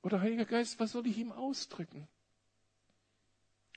[0.03, 2.07] Oder Heiliger Geist, was soll ich ihm ausdrücken?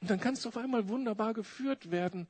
[0.02, 2.28] Und dann kannst du auf einmal wunderbar geführt werden,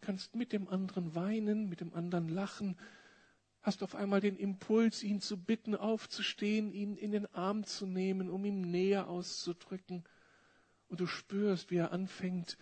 [0.00, 2.76] kannst mit dem anderen weinen, mit dem anderen lachen,
[3.62, 8.30] hast auf einmal den Impuls, ihn zu bitten, aufzustehen, ihn in den Arm zu nehmen,
[8.30, 10.04] um ihm näher auszudrücken.
[10.88, 12.56] Und du spürst, wie er anfängt,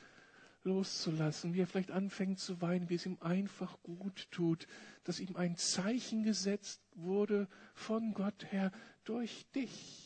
[0.67, 4.67] loszulassen, wie er vielleicht anfängt zu weinen, wie es ihm einfach gut tut,
[5.05, 8.73] dass ihm ein Zeichen gesetzt wurde von Gott her
[9.05, 10.06] durch dich.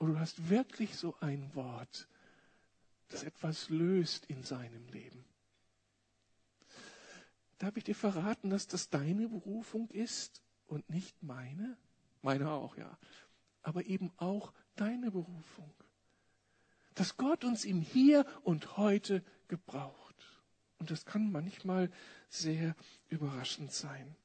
[0.00, 2.08] Und du hast wirklich so ein Wort,
[3.10, 5.24] das etwas löst in seinem Leben.
[7.58, 11.76] Darf ich dir verraten, dass das deine Berufung ist und nicht meine?
[12.22, 12.98] Meine auch, ja.
[13.62, 15.72] Aber eben auch deine Berufung
[17.00, 20.14] dass Gott uns im Hier und heute gebraucht.
[20.78, 21.90] Und das kann manchmal
[22.28, 22.76] sehr
[23.08, 24.16] überraschend sein.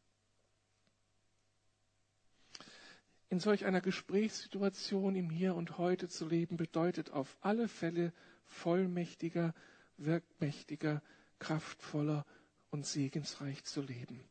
[3.30, 8.14] In solch einer Gesprächssituation im Hier und Heute zu leben, bedeutet auf alle Fälle
[8.46, 9.54] vollmächtiger,
[9.98, 11.02] wirkmächtiger,
[11.40, 12.26] kraftvoller
[12.70, 14.24] und segensreich zu leben.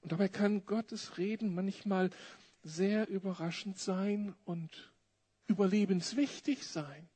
[0.00, 2.10] Und dabei kann Gottes Reden manchmal
[2.62, 4.92] sehr überraschend sein und
[5.46, 7.08] überlebenswichtig sein.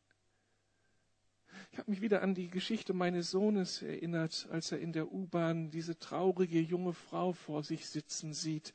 [1.73, 5.71] Ich habe mich wieder an die Geschichte meines Sohnes erinnert, als er in der U-Bahn
[5.71, 8.75] diese traurige junge Frau vor sich sitzen sieht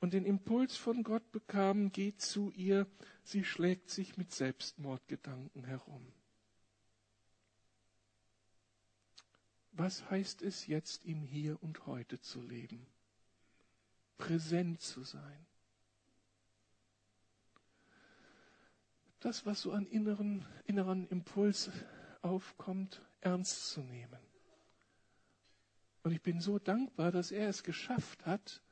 [0.00, 2.86] und den Impuls von Gott bekam, geht zu ihr,
[3.22, 6.12] sie schlägt sich mit Selbstmordgedanken herum.
[9.72, 12.86] Was heißt es jetzt, im Hier und Heute zu leben?
[14.18, 15.46] Präsent zu sein.
[19.20, 21.70] Das, was so an inneren, inneren Impuls
[22.22, 24.18] aufkommt, ernst zu nehmen.
[26.02, 28.62] Und ich bin so dankbar, dass er es geschafft hat,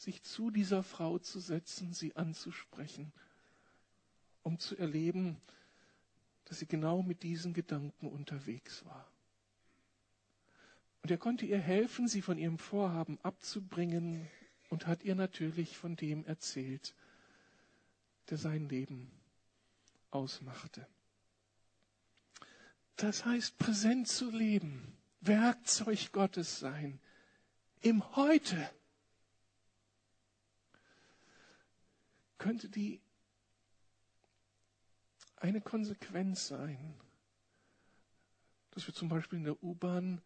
[0.00, 3.12] sich zu dieser Frau zu setzen, sie anzusprechen,
[4.42, 5.36] um zu erleben,
[6.46, 9.06] dass sie genau mit diesen Gedanken unterwegs war.
[11.02, 14.26] Und er konnte ihr helfen, sie von ihrem Vorhaben abzubringen
[14.70, 16.94] und hat ihr natürlich von dem erzählt,
[18.30, 19.10] der sein Leben
[20.10, 20.86] ausmachte.
[22.96, 27.00] Das heißt, präsent zu leben, Werkzeug Gottes sein,
[27.82, 28.70] im Heute.
[32.40, 33.02] Könnte die
[35.36, 36.94] eine Konsequenz sein,
[38.70, 40.22] dass wir zum Beispiel in der U-Bahn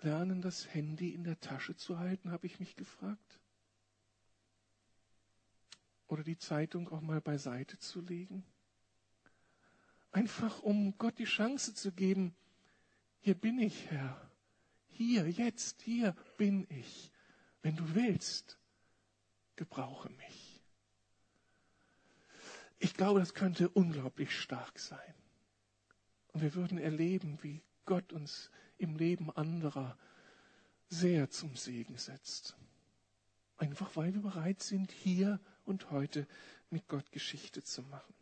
[0.00, 3.38] lernen, das Handy in der Tasche zu halten, habe ich mich gefragt.
[6.06, 8.42] Oder die Zeitung auch mal beiseite zu legen.
[10.10, 12.34] Einfach um Gott die Chance zu geben,
[13.20, 14.30] hier bin ich, Herr.
[14.88, 17.12] Hier, jetzt, hier bin ich.
[17.60, 18.58] Wenn du willst,
[19.54, 20.43] gebrauche mich.
[22.84, 25.14] Ich glaube, das könnte unglaublich stark sein.
[26.34, 29.96] Und wir würden erleben, wie Gott uns im Leben anderer
[30.90, 32.58] sehr zum Segen setzt.
[33.56, 36.26] Einfach weil wir bereit sind, hier und heute
[36.68, 38.12] mit Gott Geschichte zu machen.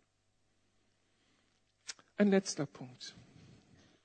[2.17, 3.17] Ein letzter Punkt.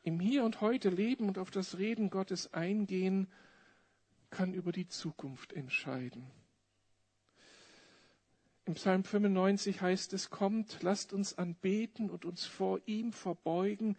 [0.02, 3.28] Im Hier und Heute leben und auf das Reden Gottes eingehen,
[4.32, 6.26] kann über die Zukunft entscheiden.
[8.68, 13.96] Im Psalm 95 heißt es, kommt, lasst uns anbeten und uns vor ihm verbeugen,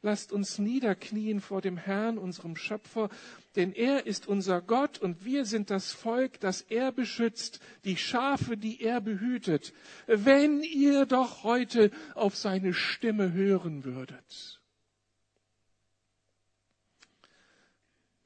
[0.00, 3.08] lasst uns niederknien vor dem Herrn, unserem Schöpfer,
[3.56, 8.56] denn er ist unser Gott und wir sind das Volk, das er beschützt, die Schafe,
[8.56, 9.72] die er behütet.
[10.06, 14.61] Wenn ihr doch heute auf seine Stimme hören würdet.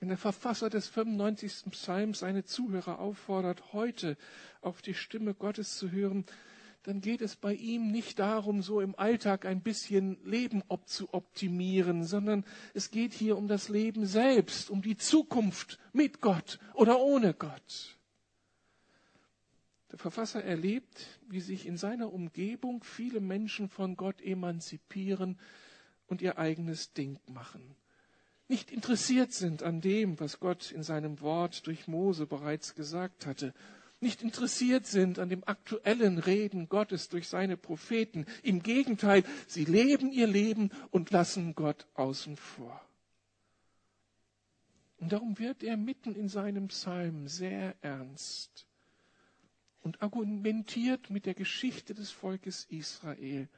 [0.06, 1.64] Wenn der Verfasser des 95.
[1.72, 4.16] Psalms seine Zuhörer auffordert, heute
[4.60, 6.24] auf die Stimme Gottes zu hören,
[6.84, 12.04] dann geht es bei ihm nicht darum, so im Alltag ein bisschen Leben zu optimieren,
[12.04, 17.34] sondern es geht hier um das Leben selbst, um die Zukunft mit Gott oder ohne
[17.34, 17.98] Gott.
[19.90, 25.36] Der Verfasser erlebt, wie sich in seiner Umgebung viele Menschen von Gott emanzipieren
[26.06, 27.74] und ihr eigenes Ding machen.
[28.48, 33.52] Nicht interessiert sind an dem, was Gott in seinem Wort durch Mose bereits gesagt hatte
[34.00, 38.26] nicht interessiert sind an dem aktuellen Reden Gottes durch seine Propheten.
[38.42, 42.80] Im Gegenteil, sie leben ihr Leben und lassen Gott außen vor.
[44.98, 48.66] Und darum wird er mitten in seinem Psalm sehr ernst
[49.80, 53.48] und argumentiert mit der Geschichte des Volkes Israel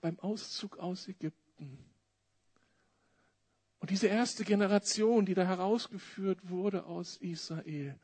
[0.00, 1.78] beim Auszug aus Ägypten.
[3.82, 7.96] Und diese erste Generation, die da herausgeführt wurde aus Israel,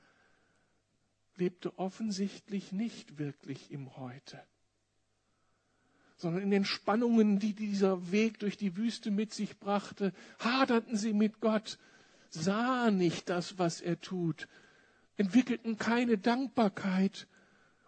[1.36, 4.42] lebte offensichtlich nicht wirklich im Heute,
[6.16, 11.12] sondern in den Spannungen, die dieser Weg durch die Wüste mit sich brachte, haderten sie
[11.12, 11.78] mit Gott,
[12.28, 14.48] sahen nicht das, was er tut,
[15.16, 17.28] entwickelten keine Dankbarkeit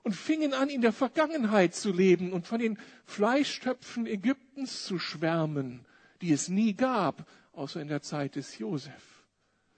[0.04, 5.84] und fingen an, in der Vergangenheit zu leben und von den Fleischtöpfen Ägyptens zu schwärmen,
[6.22, 7.26] die es nie gab,
[7.60, 9.26] außer in der Zeit des Josef.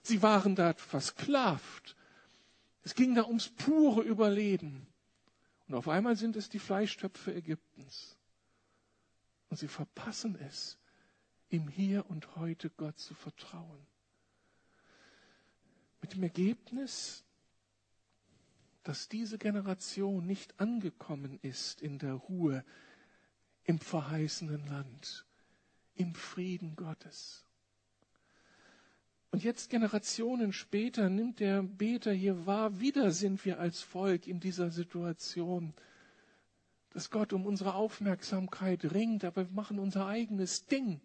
[0.03, 1.97] Sie waren da versklavt.
[2.85, 4.87] Es ging da ums pure Überleben.
[5.67, 8.17] Und auf einmal sind es die Fleischtöpfe Ägyptens.
[9.49, 10.79] Und sie verpassen es,
[11.49, 13.87] im Hier und heute Gott zu vertrauen.
[16.01, 17.25] Mit dem Ergebnis,
[18.85, 22.65] dass diese Generation nicht angekommen ist in der Ruhe
[23.65, 25.27] im verheißenen Land,
[25.95, 27.45] im Frieden Gottes.
[29.33, 34.41] Und jetzt Generationen später nimmt der Beter hier wahr, wieder sind wir als Volk in
[34.41, 35.73] dieser Situation,
[36.91, 41.01] dass Gott um unsere Aufmerksamkeit ringt, aber wir machen unser eigenes Ding.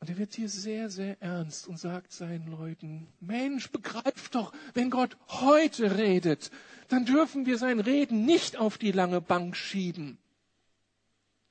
[0.00, 4.88] Und er wird hier sehr, sehr ernst und sagt seinen Leuten, Mensch, begreift doch, wenn
[4.88, 6.50] Gott heute redet,
[6.88, 10.16] dann dürfen wir sein Reden nicht auf die lange Bank schieben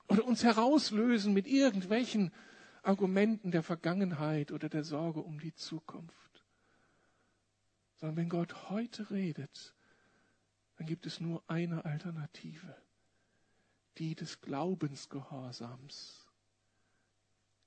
[0.08, 2.32] oder uns herauslösen mit irgendwelchen
[2.84, 6.46] Argumenten der Vergangenheit oder der Sorge um die Zukunft.
[7.98, 9.74] Sondern wenn Gott heute redet,
[10.78, 12.76] dann gibt es nur eine Alternative,
[13.98, 16.26] die des Glaubensgehorsams.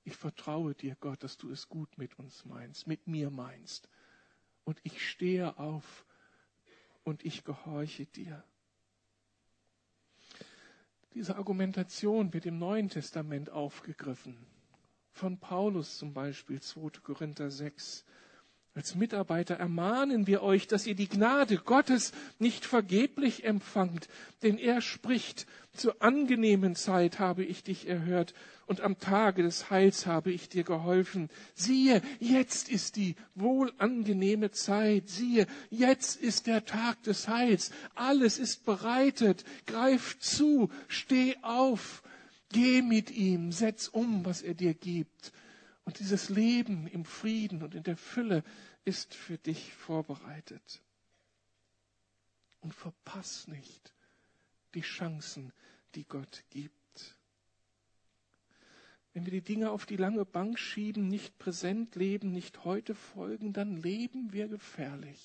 [0.03, 3.87] Ich vertraue dir, Gott, dass du es gut mit uns meinst, mit mir meinst.
[4.63, 6.05] Und ich stehe auf
[7.03, 8.43] und ich gehorche dir.
[11.13, 14.52] Diese Argumentation wird im Neuen Testament aufgegriffen.
[15.13, 16.99] Von Paulus zum Beispiel, 2.
[17.03, 18.03] Korinther 6.
[18.75, 24.07] Als Mitarbeiter ermahnen wir euch, dass ihr die Gnade Gottes nicht vergeblich empfangt,
[24.41, 28.33] denn er spricht, zur angenehmen Zeit habe ich dich erhört
[28.65, 31.29] und am Tage des Heils habe ich dir geholfen.
[31.53, 35.07] Siehe, jetzt ist die wohlangenehme Zeit.
[35.07, 37.69] Siehe, jetzt ist der Tag des Heils.
[37.93, 39.45] Alles ist bereitet.
[39.67, 42.01] Greif zu, steh auf,
[42.53, 45.33] geh mit ihm, setz um, was er dir gibt.
[45.83, 48.43] Und dieses Leben im Frieden und in der Fülle
[48.85, 50.81] ist für dich vorbereitet.
[52.61, 53.93] Und verpass nicht
[54.73, 55.51] die Chancen,
[55.95, 56.71] die Gott gibt.
[59.13, 63.51] Wenn wir die Dinge auf die lange Bank schieben, nicht präsent leben, nicht heute folgen,
[63.51, 65.21] dann leben wir gefährlich.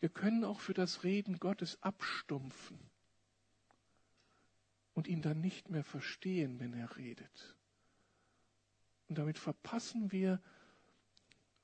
[0.00, 2.91] Wir können auch für das Reden Gottes abstumpfen
[4.94, 7.56] und ihn dann nicht mehr verstehen, wenn er redet.
[9.08, 10.40] Und damit verpassen wir,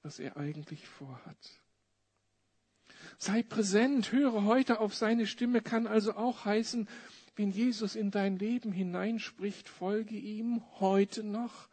[0.02, 1.60] was er eigentlich vorhat.
[3.18, 6.88] Sei präsent, höre heute auf seine Stimme, kann also auch heißen,
[7.36, 11.68] wenn Jesus in dein Leben hineinspricht, folge ihm heute noch.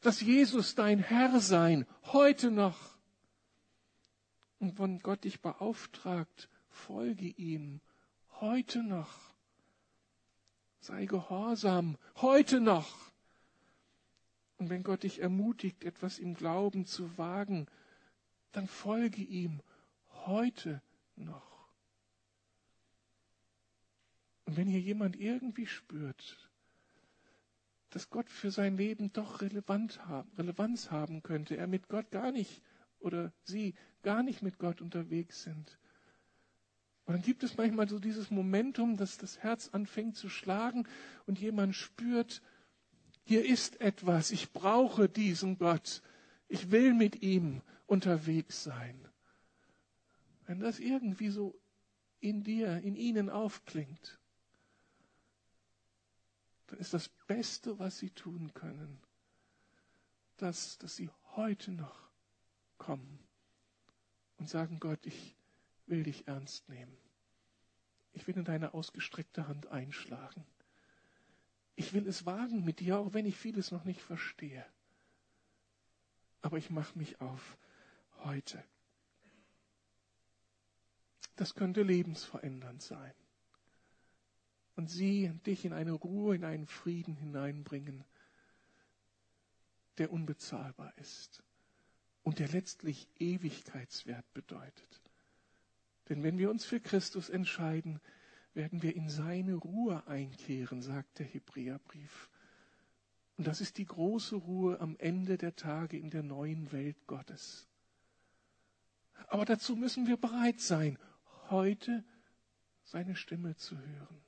[0.00, 2.96] Dass Jesus dein Herr sein, heute noch.
[4.58, 7.80] Und wenn Gott dich beauftragt, folge ihm
[8.40, 9.35] heute noch.
[10.86, 13.10] Sei gehorsam, heute noch.
[14.56, 17.66] Und wenn Gott dich ermutigt, etwas im Glauben zu wagen,
[18.52, 19.60] dann folge ihm
[20.26, 20.80] heute
[21.16, 21.66] noch.
[24.44, 26.48] Und wenn hier jemand irgendwie spürt,
[27.90, 32.30] dass Gott für sein Leben doch relevant haben, Relevanz haben könnte, er mit Gott gar
[32.30, 32.62] nicht
[33.00, 35.80] oder sie gar nicht mit Gott unterwegs sind.
[37.06, 40.88] Und dann gibt es manchmal so dieses Momentum, dass das Herz anfängt zu schlagen
[41.26, 42.42] und jemand spürt,
[43.24, 46.02] hier ist etwas, ich brauche diesen Gott,
[46.48, 49.08] ich will mit ihm unterwegs sein.
[50.46, 51.56] Wenn das irgendwie so
[52.18, 54.18] in dir, in ihnen aufklingt,
[56.66, 58.98] dann ist das Beste, was sie tun können,
[60.38, 62.10] das, dass sie heute noch
[62.78, 63.20] kommen
[64.38, 65.35] und sagen, Gott, ich
[65.86, 66.96] will dich ernst nehmen.
[68.12, 70.44] Ich will in deine ausgestreckte Hand einschlagen.
[71.74, 74.64] Ich will es wagen mit dir, auch wenn ich vieles noch nicht verstehe.
[76.40, 77.58] Aber ich mache mich auf
[78.24, 78.62] heute.
[81.36, 83.12] Das könnte lebensverändernd sein.
[84.74, 88.04] Und sie und dich in eine Ruhe, in einen Frieden hineinbringen,
[89.98, 91.42] der unbezahlbar ist
[92.22, 95.05] und der letztlich Ewigkeitswert bedeutet.
[96.08, 98.00] Denn wenn wir uns für Christus entscheiden,
[98.54, 102.30] werden wir in seine Ruhe einkehren, sagt der Hebräerbrief.
[103.36, 107.68] Und das ist die große Ruhe am Ende der Tage in der neuen Welt Gottes.
[109.28, 110.98] Aber dazu müssen wir bereit sein,
[111.50, 112.04] heute
[112.84, 114.22] seine Stimme zu hören.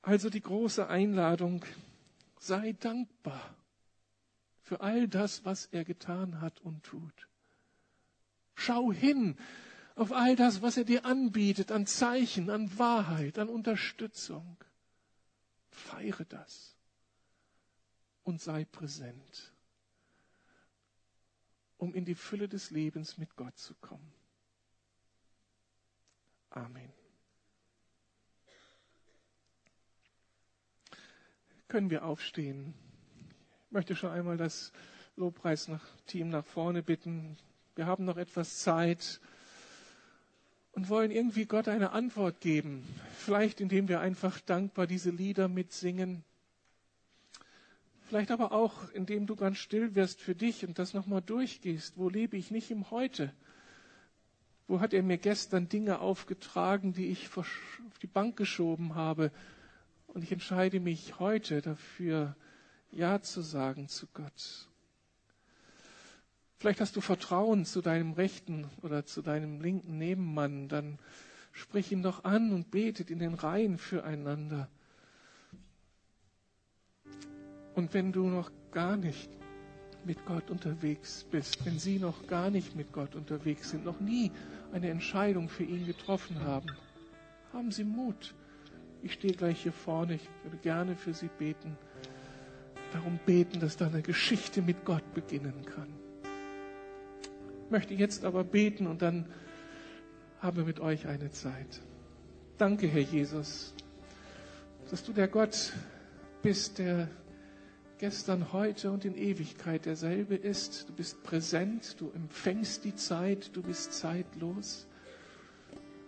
[0.00, 1.64] Also die große Einladung,
[2.38, 3.54] sei dankbar
[4.62, 7.28] für all das, was er getan hat und tut.
[8.54, 9.36] Schau hin
[9.94, 14.56] auf all das, was er dir anbietet an Zeichen, an Wahrheit, an Unterstützung.
[15.70, 16.76] Feiere das
[18.24, 19.52] und sei präsent,
[21.78, 24.12] um in die Fülle des Lebens mit Gott zu kommen.
[26.50, 26.92] Amen.
[31.68, 32.74] Können wir aufstehen?
[33.66, 34.72] Ich möchte schon einmal das
[35.16, 37.38] Lobpreisteam nach vorne bitten.
[37.74, 39.20] Wir haben noch etwas Zeit
[40.72, 42.84] und wollen irgendwie Gott eine Antwort geben.
[43.16, 46.24] Vielleicht indem wir einfach dankbar diese Lieder mitsingen.
[48.08, 51.96] Vielleicht aber auch, indem du ganz still wirst für dich und das nochmal durchgehst.
[51.96, 53.32] Wo lebe ich nicht im Heute?
[54.68, 59.30] Wo hat er mir gestern Dinge aufgetragen, die ich auf die Bank geschoben habe?
[60.08, 62.36] Und ich entscheide mich heute dafür,
[62.90, 64.68] Ja zu sagen zu Gott.
[66.62, 71.00] Vielleicht hast du Vertrauen zu deinem rechten oder zu deinem linken Nebenmann, dann
[71.50, 74.68] sprich ihn doch an und betet in den Reihen füreinander.
[77.74, 79.28] Und wenn du noch gar nicht
[80.04, 84.30] mit Gott unterwegs bist, wenn sie noch gar nicht mit Gott unterwegs sind, noch nie
[84.72, 86.68] eine Entscheidung für ihn getroffen haben,
[87.52, 88.36] haben sie Mut.
[89.02, 91.76] Ich stehe gleich hier vorne, ich würde gerne für sie beten.
[92.92, 96.01] Darum beten, dass da eine Geschichte mit Gott beginnen kann
[97.72, 99.26] möchte jetzt aber beten und dann
[100.40, 101.80] haben wir mit euch eine Zeit.
[102.58, 103.74] Danke, Herr Jesus,
[104.90, 105.72] dass du der Gott
[106.42, 107.08] bist, der
[107.98, 110.88] gestern, heute und in Ewigkeit derselbe ist.
[110.88, 114.86] Du bist präsent, du empfängst die Zeit, du bist zeitlos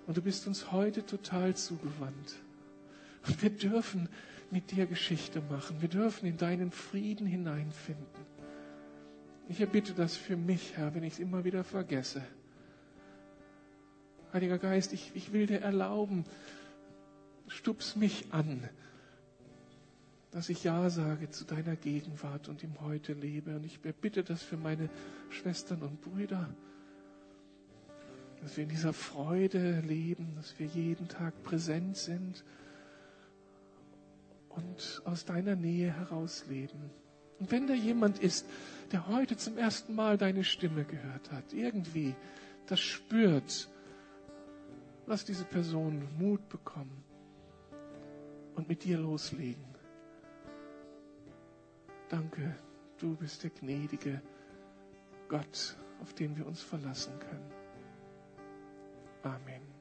[0.06, 2.34] und du bist uns heute total zugewandt.
[3.26, 4.08] Und wir dürfen
[4.50, 5.80] mit dir Geschichte machen.
[5.80, 8.33] Wir dürfen in deinen Frieden hineinfinden.
[9.48, 12.22] Ich erbitte das für mich, Herr, wenn ich es immer wieder vergesse.
[14.32, 16.24] Heiliger Geist, ich, ich will dir erlauben,
[17.46, 18.68] stups mich an,
[20.30, 23.54] dass ich Ja sage zu deiner Gegenwart und im Heute lebe.
[23.54, 24.88] Und ich bitte das für meine
[25.30, 26.48] Schwestern und Brüder,
[28.42, 32.44] dass wir in dieser Freude leben, dass wir jeden Tag präsent sind
[34.48, 36.90] und aus deiner Nähe heraus leben.
[37.38, 38.46] Und wenn da jemand ist,
[38.92, 42.14] der heute zum ersten Mal deine Stimme gehört hat, irgendwie
[42.66, 43.68] das spürt,
[45.06, 47.04] lass diese Person Mut bekommen
[48.54, 49.64] und mit dir loslegen.
[52.08, 52.54] Danke,
[52.98, 54.22] du bist der gnädige
[55.28, 57.50] Gott, auf den wir uns verlassen können.
[59.22, 59.73] Amen.